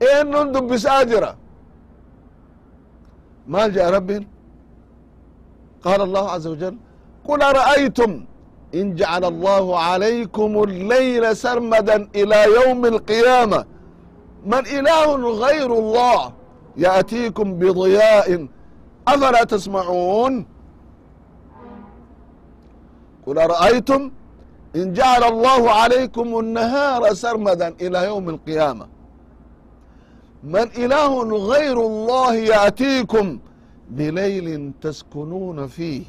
bu'e 0.00 0.08
eenyun 0.18 0.54
dubbisaa 0.54 1.04
jira 1.04 1.36
maal 3.46 3.70
jedha 3.72 3.90
rabbiin 3.98 4.24
قال 5.88 6.00
الله 6.02 6.30
عز 6.30 6.46
وجل 6.46 6.76
قل 7.28 7.42
أرأيتم 7.42 8.24
إن 8.74 8.94
جعل 8.94 9.24
الله 9.24 9.78
عليكم 9.78 10.62
الليل 10.62 11.36
سرمدا 11.36 12.08
إلى 12.14 12.38
يوم 12.58 12.84
القيامة 12.86 13.64
من 14.46 14.62
إله 14.66 15.08
غير 15.44 15.70
الله 15.82 16.32
يأتيكم 16.76 17.46
بضياء 17.60 18.46
أفلا 19.08 19.44
تسمعون 19.44 20.46
قل 23.26 23.38
أرأيتم 23.38 24.10
إن 24.76 24.92
جعل 24.92 25.22
الله 25.32 25.70
عليكم 25.70 26.38
النهار 26.38 27.14
سرمدا 27.14 27.68
إلى 27.84 28.04
يوم 28.04 28.28
القيامة 28.34 28.86
من 30.44 30.62
إله 30.84 31.22
غير 31.52 31.80
الله 31.86 32.34
يأتيكم 32.34 33.38
بليل 33.90 34.72
تسكنون 34.80 35.66
فيه 35.66 36.02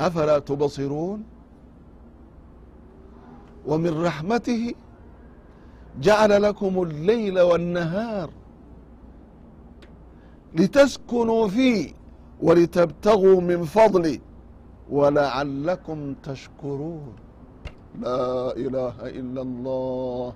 أفلا 0.00 0.38
تبصرون 0.38 1.22
ومن 3.66 4.02
رحمته 4.04 4.74
جعل 6.00 6.42
لكم 6.42 6.82
الليل 6.82 7.40
والنهار 7.40 8.30
لتسكنوا 10.54 11.48
فيه 11.48 11.92
ولتبتغوا 12.42 13.40
من 13.40 13.64
فضله 13.64 14.18
ولعلكم 14.90 16.14
تشكرون 16.14 17.12
لا 18.00 18.56
إله 18.56 18.94
إلا 19.00 19.42
الله 19.42 20.32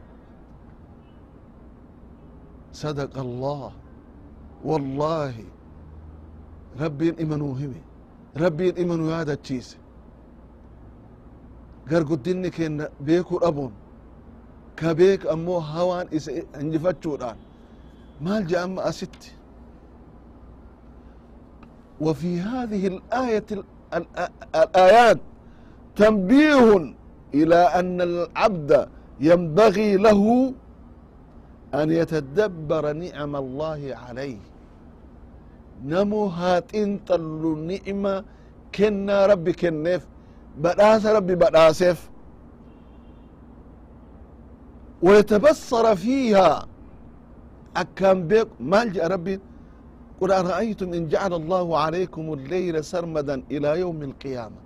صدق 2.72 3.14
الله 3.18 3.72
والله 4.64 5.34
rabbiin 6.80 7.14
imanuu 7.18 7.54
hime 7.54 7.80
rabbiin 8.36 8.76
imanuu 8.76 9.08
yaadachiise 9.10 9.76
garguddinni 11.88 12.50
keenna 12.50 12.88
beekuu 13.00 13.38
dhabuun 13.40 13.72
ka 14.76 14.94
beek 14.94 15.24
ammoo 15.34 15.60
hawaan 15.60 16.08
isa 16.10 16.32
injifachuudhaan 16.60 17.36
maal 18.20 18.44
je'amma 18.50 18.82
asitti 18.84 19.32
وفي 22.00 22.40
هذه 22.40 22.86
الآية 22.86 23.44
الآيات 24.54 25.18
تنبيه 25.96 26.94
إلى 27.34 27.56
أن 27.56 28.00
العبد 28.00 28.88
ينبغي 29.20 29.96
له 29.96 30.52
أن 31.73 31.91
يتدبر 31.91 32.93
نعم 32.93 33.35
الله 33.35 33.81
عليه. 34.05 34.37
نمو 35.85 36.25
هاتين 36.25 36.97
طلو 37.07 37.55
نعمة 37.55 38.23
كنا 38.75 39.25
ربي 39.25 39.53
كنف 39.53 40.07
بداس 40.57 41.05
ربي 41.05 41.35
بداسف 41.35 42.09
ويتبصر 45.01 45.95
فيها. 45.95 46.67
أكام 47.77 48.27
بيك 48.27 48.47
مالجأ 48.59 49.07
ربي 49.07 49.39
قل 50.21 50.31
أرأيتم 50.31 50.93
إن 50.93 51.07
جعل 51.07 51.33
الله 51.33 51.77
عليكم 51.77 52.33
الليل 52.33 52.83
سرمدا 52.83 53.43
إلى 53.51 53.79
يوم 53.79 54.03
القيامة؟ 54.03 54.61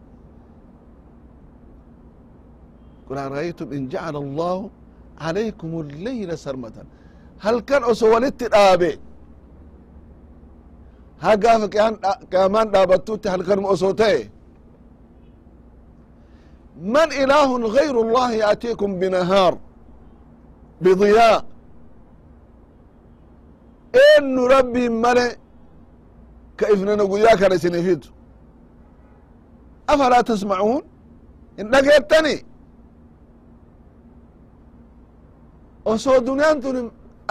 قل 3.10 3.18
أرأيتم 3.18 3.72
إن 3.72 3.88
جعل 3.88 4.16
الله 4.16 4.70
عليكم 5.21 5.81
الليل 5.81 6.39
سرمدا 6.39 6.85
هل 7.41 7.61
كان 7.61 7.85
أسو 7.85 8.15
ولدت 8.15 8.43
الآبي 8.43 8.93
ها 11.23 11.35
قافك 11.35 11.75
كمان 12.33 12.71
دابتوت 12.71 13.27
هل 13.27 13.41
كان 13.49 13.65
أسوتي 13.67 14.31
من 16.95 16.97
إله 17.23 17.49
غير 17.77 17.95
الله 18.01 18.33
يأتيكم 18.33 18.99
بنهار 18.99 19.59
بضياء 20.81 21.45
إن 24.19 24.39
ربي 24.39 24.89
ملئ 24.89 25.37
كيفنا 26.59 26.95
نقول 26.95 27.21
يا 27.21 27.35
كان 27.41 27.59
سنفيد 27.59 28.05
أفلا 29.89 30.21
تسمعون 30.21 30.83
إن 31.61 31.71
osoo 35.92 36.20
duniyaan 36.28 36.60
tun 36.64 36.78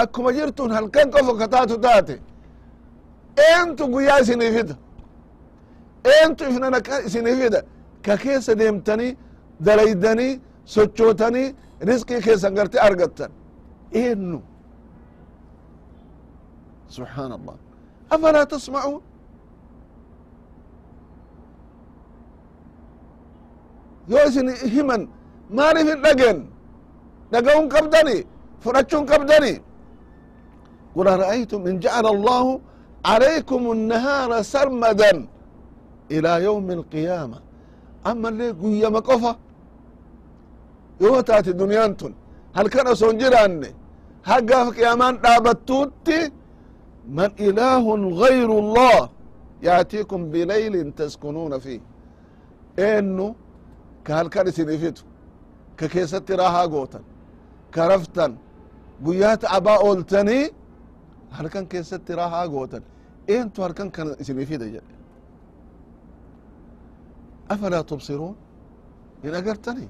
akkuma 0.02 0.30
jirtun 0.36 0.70
halkan 0.76 1.08
qofa 1.14 1.32
ka 1.40 1.46
taatu 1.54 1.76
taate 1.84 2.14
eentu 3.50 3.84
guyyaa 3.92 4.18
isinii 4.22 4.50
fida? 4.56 4.74
Eentu 6.14 6.42
ifnana 6.50 6.78
isinii 7.06 7.36
fida? 7.40 7.60
Ka 8.04 8.14
keessa 8.22 8.52
deemtanii 8.60 9.16
dalaydanii 9.66 10.32
sochootanii 10.74 11.48
risqii 11.88 12.20
keessan 12.26 12.54
garte 12.58 12.78
argattan 12.86 13.30
eennu? 14.02 14.38
Subxaan 16.94 17.30
allah 17.38 17.54
afalaa 18.14 18.46
tasmacuun 18.52 19.02
yoo 24.08 24.24
isin 24.28 24.48
himan 24.74 25.02
maaliif 25.58 25.86
hin 25.90 26.00
dhagen 26.04 26.38
dhaga'uun 27.32 27.68
qabdani 27.74 28.16
fudhachuun 28.63 29.05
qabdani 29.12 29.55
قل 30.95 31.08
أرأيتم 31.08 31.67
إن 31.67 31.79
جعل 31.79 32.05
الله 32.15 32.45
عليكم 33.05 33.62
النهار 33.71 34.32
سرمدا 34.41 35.27
إلى 36.12 36.32
يوم 36.43 36.67
القيامة 36.71 37.38
أما 38.12 38.29
اللي 38.29 38.49
قيامة 38.51 38.99
قفا 38.99 39.34
yoo 41.01 41.21
taate 41.23 41.53
duniyaan 41.60 41.93
tun 41.97 42.13
halkan 42.58 42.88
osoo 42.88 43.10
hin 43.10 43.19
jiraanne 43.19 43.69
haggaaf 44.29 44.67
qiyaamaan 44.77 45.15
dhaabattuutti 45.23 46.19
man 47.17 47.32
ilaahun 47.47 48.01
gayru 48.21 48.58
llah 48.75 49.10
yaatiikum 49.67 50.21
bilaylin 50.34 50.89
taskunuuna 50.99 51.58
fi 51.65 51.75
eennu 52.77 53.27
ka 54.05 54.12
halkan 54.19 54.47
isinii 54.51 54.77
fidu 54.84 55.01
ka 55.79 55.86
keessatti 55.93 56.34
raahaa 59.05 59.05
gootan 59.05 59.05
ka 59.05 59.05
raftan 59.05 59.05
guyyaa 59.05 59.36
ta'abaa 59.43 59.77
ooltanii 59.88 60.45
halkan 61.38 61.65
keessatti 61.71 62.12
raahaa 62.21 62.47
gootan 62.47 62.84
eentu 63.27 63.62
halkan 63.65 63.89
kana 63.95 64.12
isinii 64.21 64.45
fida 64.51 64.65
jedhe 64.75 64.93
afalaa 67.53 67.84
tubsiruun 67.91 68.36
hin 69.23 69.34
agartanii 69.41 69.89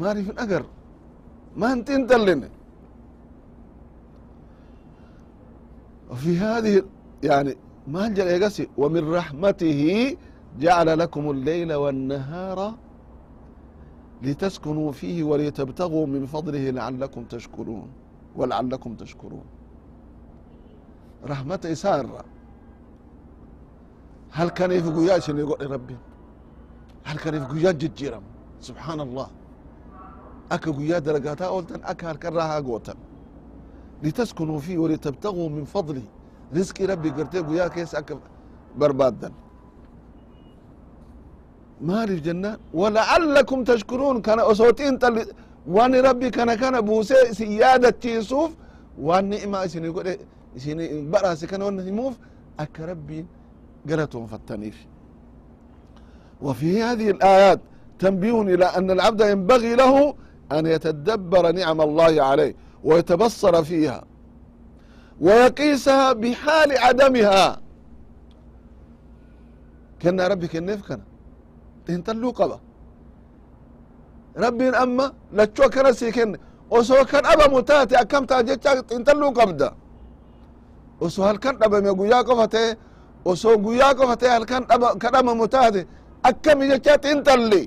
maaliif 0.00 0.26
hin 0.32 0.38
agar 0.46 0.64
ما 1.56 1.72
انت 1.72 1.90
انت 1.90 2.12
اللي 2.12 2.50
وفي 6.10 6.38
هذه 6.38 6.82
يعني 7.22 7.56
ما 7.88 8.06
هنجل 8.06 8.26
يقسي 8.26 8.68
ومن 8.76 9.12
رحمته 9.14 9.80
جعل 10.58 10.98
لكم 10.98 11.30
الليل 11.30 11.72
والنهار 11.74 12.74
لتسكنوا 14.22 14.92
فيه 14.92 15.22
ولتبتغوا 15.24 16.06
من 16.06 16.26
فضله 16.26 16.70
لعلكم 16.70 17.24
تشكرون 17.24 17.88
ولعلكم 18.36 18.94
تشكرون 18.94 19.44
رحمة 21.26 21.60
إسارة 21.64 22.24
هل 24.30 24.48
كان 24.48 24.70
يفقوا 24.72 25.04
ياشن 25.04 25.38
يقول 25.38 25.70
ربي 25.70 25.96
هل 27.04 27.16
كان 27.18 27.34
يفقوا 27.34 27.56
يججرم 27.56 28.22
سبحان 28.60 29.00
الله 29.00 29.28
akka 30.54 30.70
guyyaa 30.70 31.00
daragaataa 31.06 31.50
ooltan 31.50 31.80
akka 31.90 32.06
halkan 32.06 32.32
raahaa 32.38 32.62
gootan 32.62 32.96
litaskunuu 34.02 34.60
fi 34.66 34.78
walitabtaguu 34.82 35.48
min 35.50 35.64
fadli 35.66 36.04
risqii 36.56 36.86
rabbi 36.86 37.10
gartee 37.18 37.42
guyyaa 37.48 37.68
keessa 37.76 37.98
akka 37.98 38.14
barbaaddan 38.80 39.32
maaliif 41.88 42.20
jennaan 42.26 42.58
walaallakum 42.80 43.64
tashkuruun 43.64 44.22
kana 44.26 44.42
osootiin 44.52 44.98
xalli 45.02 45.22
wani 45.76 45.98
rabbi 46.08 46.30
kana 46.30 46.56
kana 46.62 46.78
buusee 46.88 47.22
isin 47.30 47.50
yaadachiisuuf 47.62 48.50
waan 49.06 49.24
ni'imaa 49.30 49.64
isinii 49.68 49.92
godhe 49.96 50.14
isinii 50.56 50.88
badhaase 51.12 51.46
kana 51.50 51.64
wan 51.64 51.80
himuuf 51.88 52.14
akka 52.64 52.86
rabbiin 52.86 53.26
galatoonfattaniif 53.88 54.78
وفي 56.42 56.82
هذه 56.82 57.10
الآيات 57.10 57.60
تنبيه 57.98 58.42
إلى 58.42 58.64
أن 58.64 58.90
العبد 58.90 59.20
ينبغي 59.20 59.74
له 59.74 60.14
أن 60.52 60.66
يتدبر 60.66 61.52
نعم 61.52 61.80
الله 61.80 62.22
عليه 62.22 62.54
ويتبصر 62.84 63.64
فيها 63.64 64.04
ويقيسها 65.20 66.12
بحال 66.12 66.70
عدمها 66.78 67.60
كنا 70.02 70.28
ربي 70.28 70.48
كنيف 70.48 70.80
كان 70.88 71.00
انت 71.88 72.08
اللوقبة 72.14 72.58
ربي 74.44 74.68
أما 74.68 75.12
لتشو 75.32 75.68
كان 75.68 75.92
سيكن 75.92 76.30
وسو 76.70 77.04
كان 77.04 77.26
أبا 77.26 77.46
متاتي 77.56 77.94
أكم 78.00 78.24
تاجيتشا 78.24 78.72
انت 78.96 79.08
اللوقبة 79.14 79.72
وسو 81.00 81.22
هل 81.24 81.36
كان 81.36 81.54
أبا 81.62 81.80
ميقويا 81.80 82.20
قفتي 82.28 82.76
وسو 83.24 83.50
قويا 83.64 83.88
قفتي 83.98 84.28
هل 84.28 84.44
كان 84.44 84.62
أبا 84.70 84.88
كان 84.98 85.14
أبا 85.14 85.32
متاتي 85.42 85.86
أكم 86.24 86.62
يجتشات 86.62 87.06
انت 87.06 87.28
اللي 87.28 87.64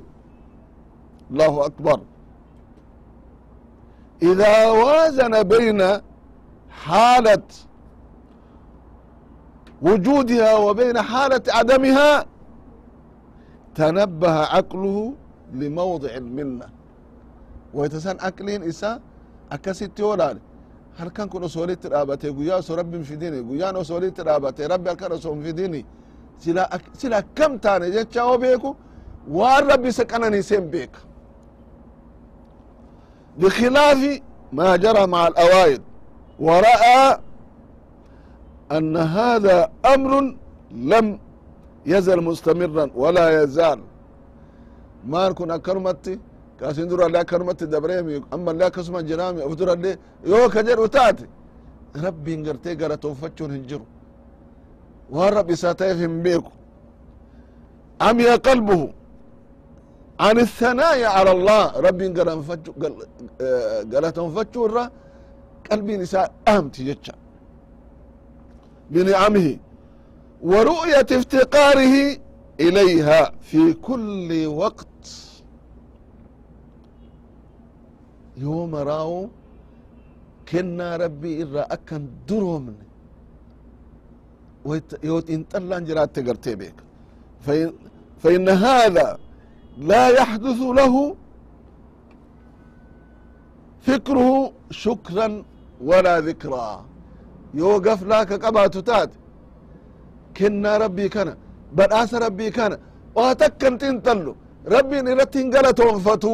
الله 1.32 1.66
أكبر 1.66 2.00
إذا 4.22 4.54
وازن 4.70 5.44
بين 5.44 5.82
حالة 6.70 7.44
وجودها 9.82 10.56
وبين 10.56 11.02
حالة 11.02 11.42
عدمها 11.58 12.26
تنبه 13.76 14.36
عقله 14.54 15.14
لموضع 15.54 16.10
المنة 16.10 16.68
ويتسان 17.74 18.18
أكلين 18.20 18.64
إسا 18.64 19.00
أكسيت 19.52 20.00
يولاني 20.00 20.40
هل 20.98 21.10
كان 21.10 21.28
كن 21.30 21.44
أصولي 21.44 21.76
ترابتي 21.76 22.30
قيا 22.30 22.60
أصو 22.60 22.74
ربي 22.76 22.98
مفيديني 22.98 23.40
قيا 23.50 23.82
أصولي 23.82 24.10
ترابتي 24.12 24.66
ربي 24.66 24.90
هل 24.90 24.96
كان 24.96 25.12
أصو 25.12 25.36
مفيديني 25.36 25.86
سلا, 26.40 26.76
أك... 26.76 26.82
سلا 26.94 27.20
كم 27.36 27.58
تاني 27.58 27.92
جتشا 27.92 28.36
بيكو 28.36 28.76
وان 29.32 29.68
ربي 29.72 29.92
سكنني 29.92 30.42
سين 30.42 30.66
بيك 30.74 30.92
بخلاف 33.40 34.22
ما 34.54 34.76
جرى 34.76 35.08
مع 35.08 35.28
الأوائل 35.28 35.82
ورأى 36.40 37.20
أن 38.72 38.98
هذا 38.98 39.72
أمر 39.96 40.36
لم 40.72 41.20
يزل 41.94 42.20
مستمرا 42.30 42.86
ولا 43.02 43.26
يزال 43.44 43.80
ما 45.12 45.22
نكون 45.30 45.52
أكرمتي 45.58 46.14
كاسين 46.60 46.88
درا 46.90 47.08
لا 47.16 47.22
كرمتي 47.30 47.66
دبريمي 47.74 48.16
أما 48.36 48.52
لا 48.60 48.68
كسما 48.76 49.02
جرامي 49.10 49.40
أفدرا 49.48 49.76
لي 49.84 49.92
يو 50.32 50.42
كجر 50.54 50.80
وتاتي 50.84 51.28
ربي 52.06 52.34
انقرتي 52.38 52.72
قرأت 52.80 53.04
وفتشون 53.06 53.52
هنجرو 53.56 53.86
والرب 55.16 55.50
ساتيفهم 55.64 56.14
بيكو 56.26 56.52
عمي 58.06 58.30
قلبه 58.48 58.82
عن 60.26 60.38
الثناء 60.46 60.98
على 61.16 61.32
الله 61.38 61.64
ربي 61.88 62.08
قالت 63.94 64.18
فتشو 64.36 64.62
الرا 64.68 64.86
قلبي 65.72 65.94
نساء 66.02 66.28
أهمتي 66.52 66.82
جتشا 66.88 67.14
بنعمه 68.92 69.48
ورؤية 70.51 71.07
افتقاره 71.19 71.95
إليها 72.61 73.33
في 73.41 73.73
كل 73.73 74.47
وقت. 74.47 74.87
يوم 78.37 78.75
راو 78.75 79.29
كنا 80.49 80.97
ربي 80.97 81.43
إرى 81.43 81.61
أكن 81.61 82.09
درومن. 82.29 82.77
يوت 85.05 85.31
إن 85.31 85.45
طلع 85.45 85.79
جرات 85.79 86.19
بيك. 86.61 86.75
فإن, 88.23 88.49
هذا 88.49 89.19
لا 89.79 90.09
يحدث 90.09 90.61
له 90.61 91.17
فكره 93.81 94.53
شكرا 94.71 95.45
ولا 95.81 96.21
ذكرى 96.21 96.85
يوقف 97.55 98.03
لك 98.03 98.45
قبات 98.45 98.79
تات 98.79 99.11
kennaa 100.39 100.79
rabbii 100.85 101.09
kana 101.17 101.33
badhaasa 101.77 102.17
rabbii 102.27 102.51
kana 102.59 102.77
waa 103.17 103.35
takka 103.43 103.67
hin 103.69 103.77
xinxallu 103.83 104.33
rabbiin 104.75 105.07
irratti 105.13 105.39
hin 105.43 105.51
galatoonfatu. 105.55 106.33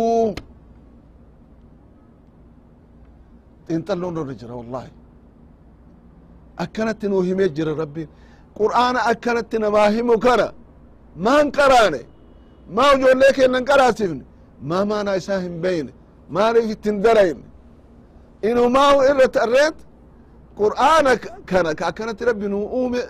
Xinxalloon 3.69 4.17
irra 4.23 4.35
jira 4.41 4.55
wallaahi. 4.61 4.91
Akkanatti 6.65 7.07
nuu 7.09 7.23
himee 7.29 7.49
jira 7.57 7.73
rabbiin. 7.83 8.09
Qur'aana 8.59 9.01
akkanatti 9.13 9.57
namaa 9.65 9.89
himu 9.97 10.15
kana 10.27 10.47
maan 11.25 11.47
qaraane? 11.59 12.01
Maa 12.77 12.93
ijoollee 12.97 13.33
kennan 13.39 13.65
qaraasifne 13.71 14.25
maa 14.69 14.85
maanaa 14.91 15.17
isaa 15.21 15.41
hin 15.47 15.57
beyne? 15.65 15.93
Maaliif 16.35 16.71
ittin 16.75 16.97
darayne? 17.05 17.45
Inumaa'u 18.49 18.99
irra 19.11 19.27
tarreet 19.37 19.77
qur'aana 20.61 21.13
kana 21.51 21.71
ka 21.79 21.85
akkanatti 21.91 22.25
rabbi 22.31 22.47
nu 22.53 22.59
uume 22.79 23.01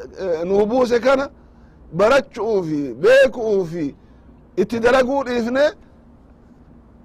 nuu 0.49 0.65
buuse 0.71 0.97
kana 1.07 1.25
barachuu 1.99 2.59
fi 2.69 2.81
beekuu 3.03 3.65
fi 3.73 3.85
itti 4.63 4.77
dalaguu 4.85 5.21
dhiifne 5.27 5.65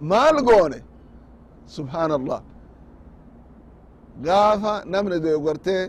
maal 0.10 0.38
goone? 0.48 0.80
Subhaan 1.76 2.12
allah 2.20 2.40
gaafa 4.26 4.74
namni 4.92 5.18
doyo 5.24 5.40
gartee 5.46 5.84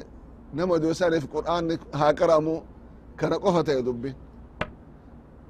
nama 0.56 0.74
doyo 0.82 0.94
saniif 1.00 1.24
qur'aanni 1.34 1.74
haa 1.98 2.12
qara'amu 2.18 2.54
kana 3.20 3.36
qofa 3.44 3.60
ta'e 3.66 3.82
dubbi. 3.88 4.10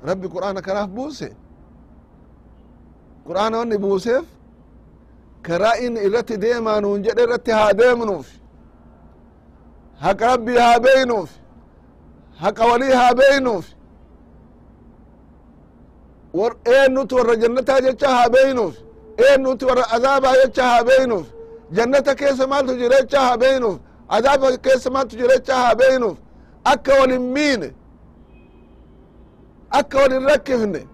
Rabbi 0.09 0.27
qur'aana 0.35 0.61
kanaaf 0.67 0.89
buuse. 0.97 1.29
Qur'aana 3.27 3.55
wanni 3.61 3.77
buuseef 3.85 4.25
karaa 5.47 5.77
inni 5.85 6.01
irratti 6.07 6.35
deemaa 6.45 6.81
nuun 6.85 7.03
jedhe 7.07 7.23
irratti 7.27 7.51
haa 7.59 7.73
haqa 10.01 10.27
rabbii 10.27 10.59
haa 10.59 10.81
beynuuf 10.81 11.31
haqa 12.41 12.65
walii 12.71 12.93
haa 12.93 13.15
beynuuf 13.15 13.67
eennuti 16.65 17.15
warra 17.15 17.37
jannataa 17.37 17.81
jecha 17.81 18.09
haa 18.09 18.29
beynuuf 18.29 18.75
eennuti 19.29 19.65
warra 19.65 19.85
azaabaa 19.91 20.35
jecha 20.45 20.65
haa 20.65 20.85
beynuuf 20.85 21.27
jannata 21.73 22.15
keessa 22.15 22.47
maaltu 22.47 22.75
jira 22.81 23.01
jecha 23.01 23.21
haa 23.21 23.37
beynuuf 23.43 23.77
azaaba 24.09 24.57
keessa 24.65 24.91
maaltu 24.91 25.17
jira 25.17 25.35
jecha 25.37 25.55
haa 25.57 25.75
beynuuf 25.75 26.19
akka 26.65 26.93
walin 27.01 27.23
miine 27.35 27.69
akka 29.71 29.99
walin 29.99 30.25
rakkifne 30.29 30.87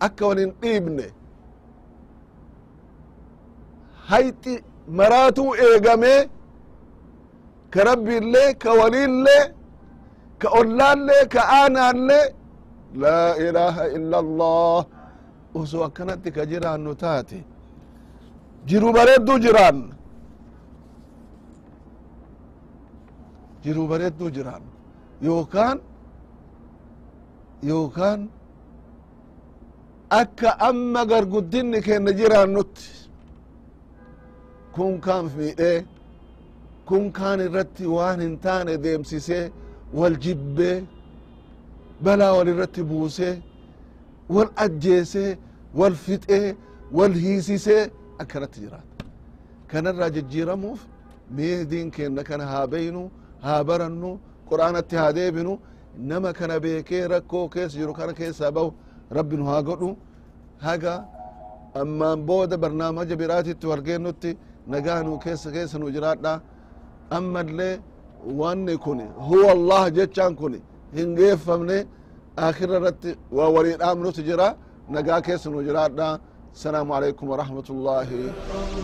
akka 0.00 0.26
walin 0.26 0.52
dhiibne 0.60 1.06
hayxi 4.08 4.54
maraatuu 4.88 5.54
eegamee 5.54 6.28
ka 7.76 7.82
rabbiillee 7.90 8.50
ka 8.62 8.70
waliillee 8.80 9.44
ka 10.40 10.48
ollaallee 10.60 11.24
ka 11.34 11.40
aanaallee 11.60 12.26
laa 13.02 13.30
ilaaha 13.46 13.84
illa 13.96 14.16
allah 14.24 14.78
osoo 15.60 15.82
akkanatti 15.88 16.30
ka 16.36 16.42
jiraannu 16.52 16.92
taate. 17.02 17.38
Jiru 18.68 18.88
bareedduu 18.96 19.38
jiraanna 19.44 19.94
jiru 23.64 23.82
bareedduu 23.90 24.30
jiraanna 24.36 24.70
yookaan 25.26 25.78
yookaan 27.70 28.20
akka 30.20 30.48
amma 30.68 31.02
garguddinni 31.10 31.78
keenna 31.86 32.12
jiraannutti 32.20 32.86
kun 34.74 34.94
kaan 35.06 35.24
miidhee 35.36 35.78
kun 36.88 37.04
kaan 37.18 37.40
irratti 37.46 37.84
waan 37.96 38.20
hin 38.24 38.34
taane 38.44 38.74
deemsisee 38.84 39.44
wal 39.98 40.16
jibbee 40.24 40.76
balaa 42.04 42.32
wal 42.38 42.48
irratti 42.52 42.82
buusee 42.90 43.34
wal 44.34 44.48
ajjeesee 44.64 45.30
wal 45.80 45.94
fixee 46.04 46.56
wal 46.98 47.12
hiisisee 47.24 47.82
akkanatti 48.22 48.60
jiraata. 48.64 49.04
Kanarraa 49.70 50.10
jijjiiramuuf 50.16 50.80
mee 51.36 51.64
diin 51.70 51.90
keenna 51.96 52.22
kana 52.28 52.44
haa 52.52 52.66
beynu 52.74 53.02
haa 53.46 53.60
barannu 53.68 54.10
qur'aanatti 54.48 54.96
haa 55.00 55.12
deebinu. 55.18 55.58
Nama 56.10 56.32
kana 56.38 56.56
beekee 56.64 57.04
rakkoo 57.14 57.48
keessa 57.54 57.78
jiru 57.78 57.92
kana 58.00 58.12
keessaa 58.20 58.50
bahu 58.56 58.70
rabbi 59.16 59.36
nu 59.36 59.44
haa 59.50 59.62
godhu. 59.68 59.96
Haga 60.66 60.94
ammaan 61.80 62.20
booda 62.28 62.56
barnaamaja 62.62 63.16
biraatitti 63.22 63.66
walgeennutti 63.70 64.30
nagaa 64.72 65.02
nu 65.06 65.18
keessa 65.24 65.50
keessa 65.56 65.78
nu 65.78 65.90
jiraadha 65.96 66.40
ammallee 67.10 67.80
wanni 68.40 68.76
kun 68.84 69.00
huwa 69.28 69.50
allah 69.56 69.82
jechaan 69.96 70.34
kun 70.36 70.54
hin 70.96 71.08
geeffamne 71.18 71.86
akhira 72.36 72.76
irratti 72.78 73.10
waa 73.36 73.48
walii 73.56 73.76
dhaamnutu 73.80 74.22
jira 74.28 74.48
nagaa 74.90 75.20
keessa 75.20 75.50
nu 75.50 75.62
jiraadha 75.68 76.08
السلام 76.56 76.88
عليكم 76.92 77.26
ورحمة 77.32 77.68
الله 77.74 78.08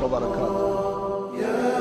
وبركاته 0.03 1.72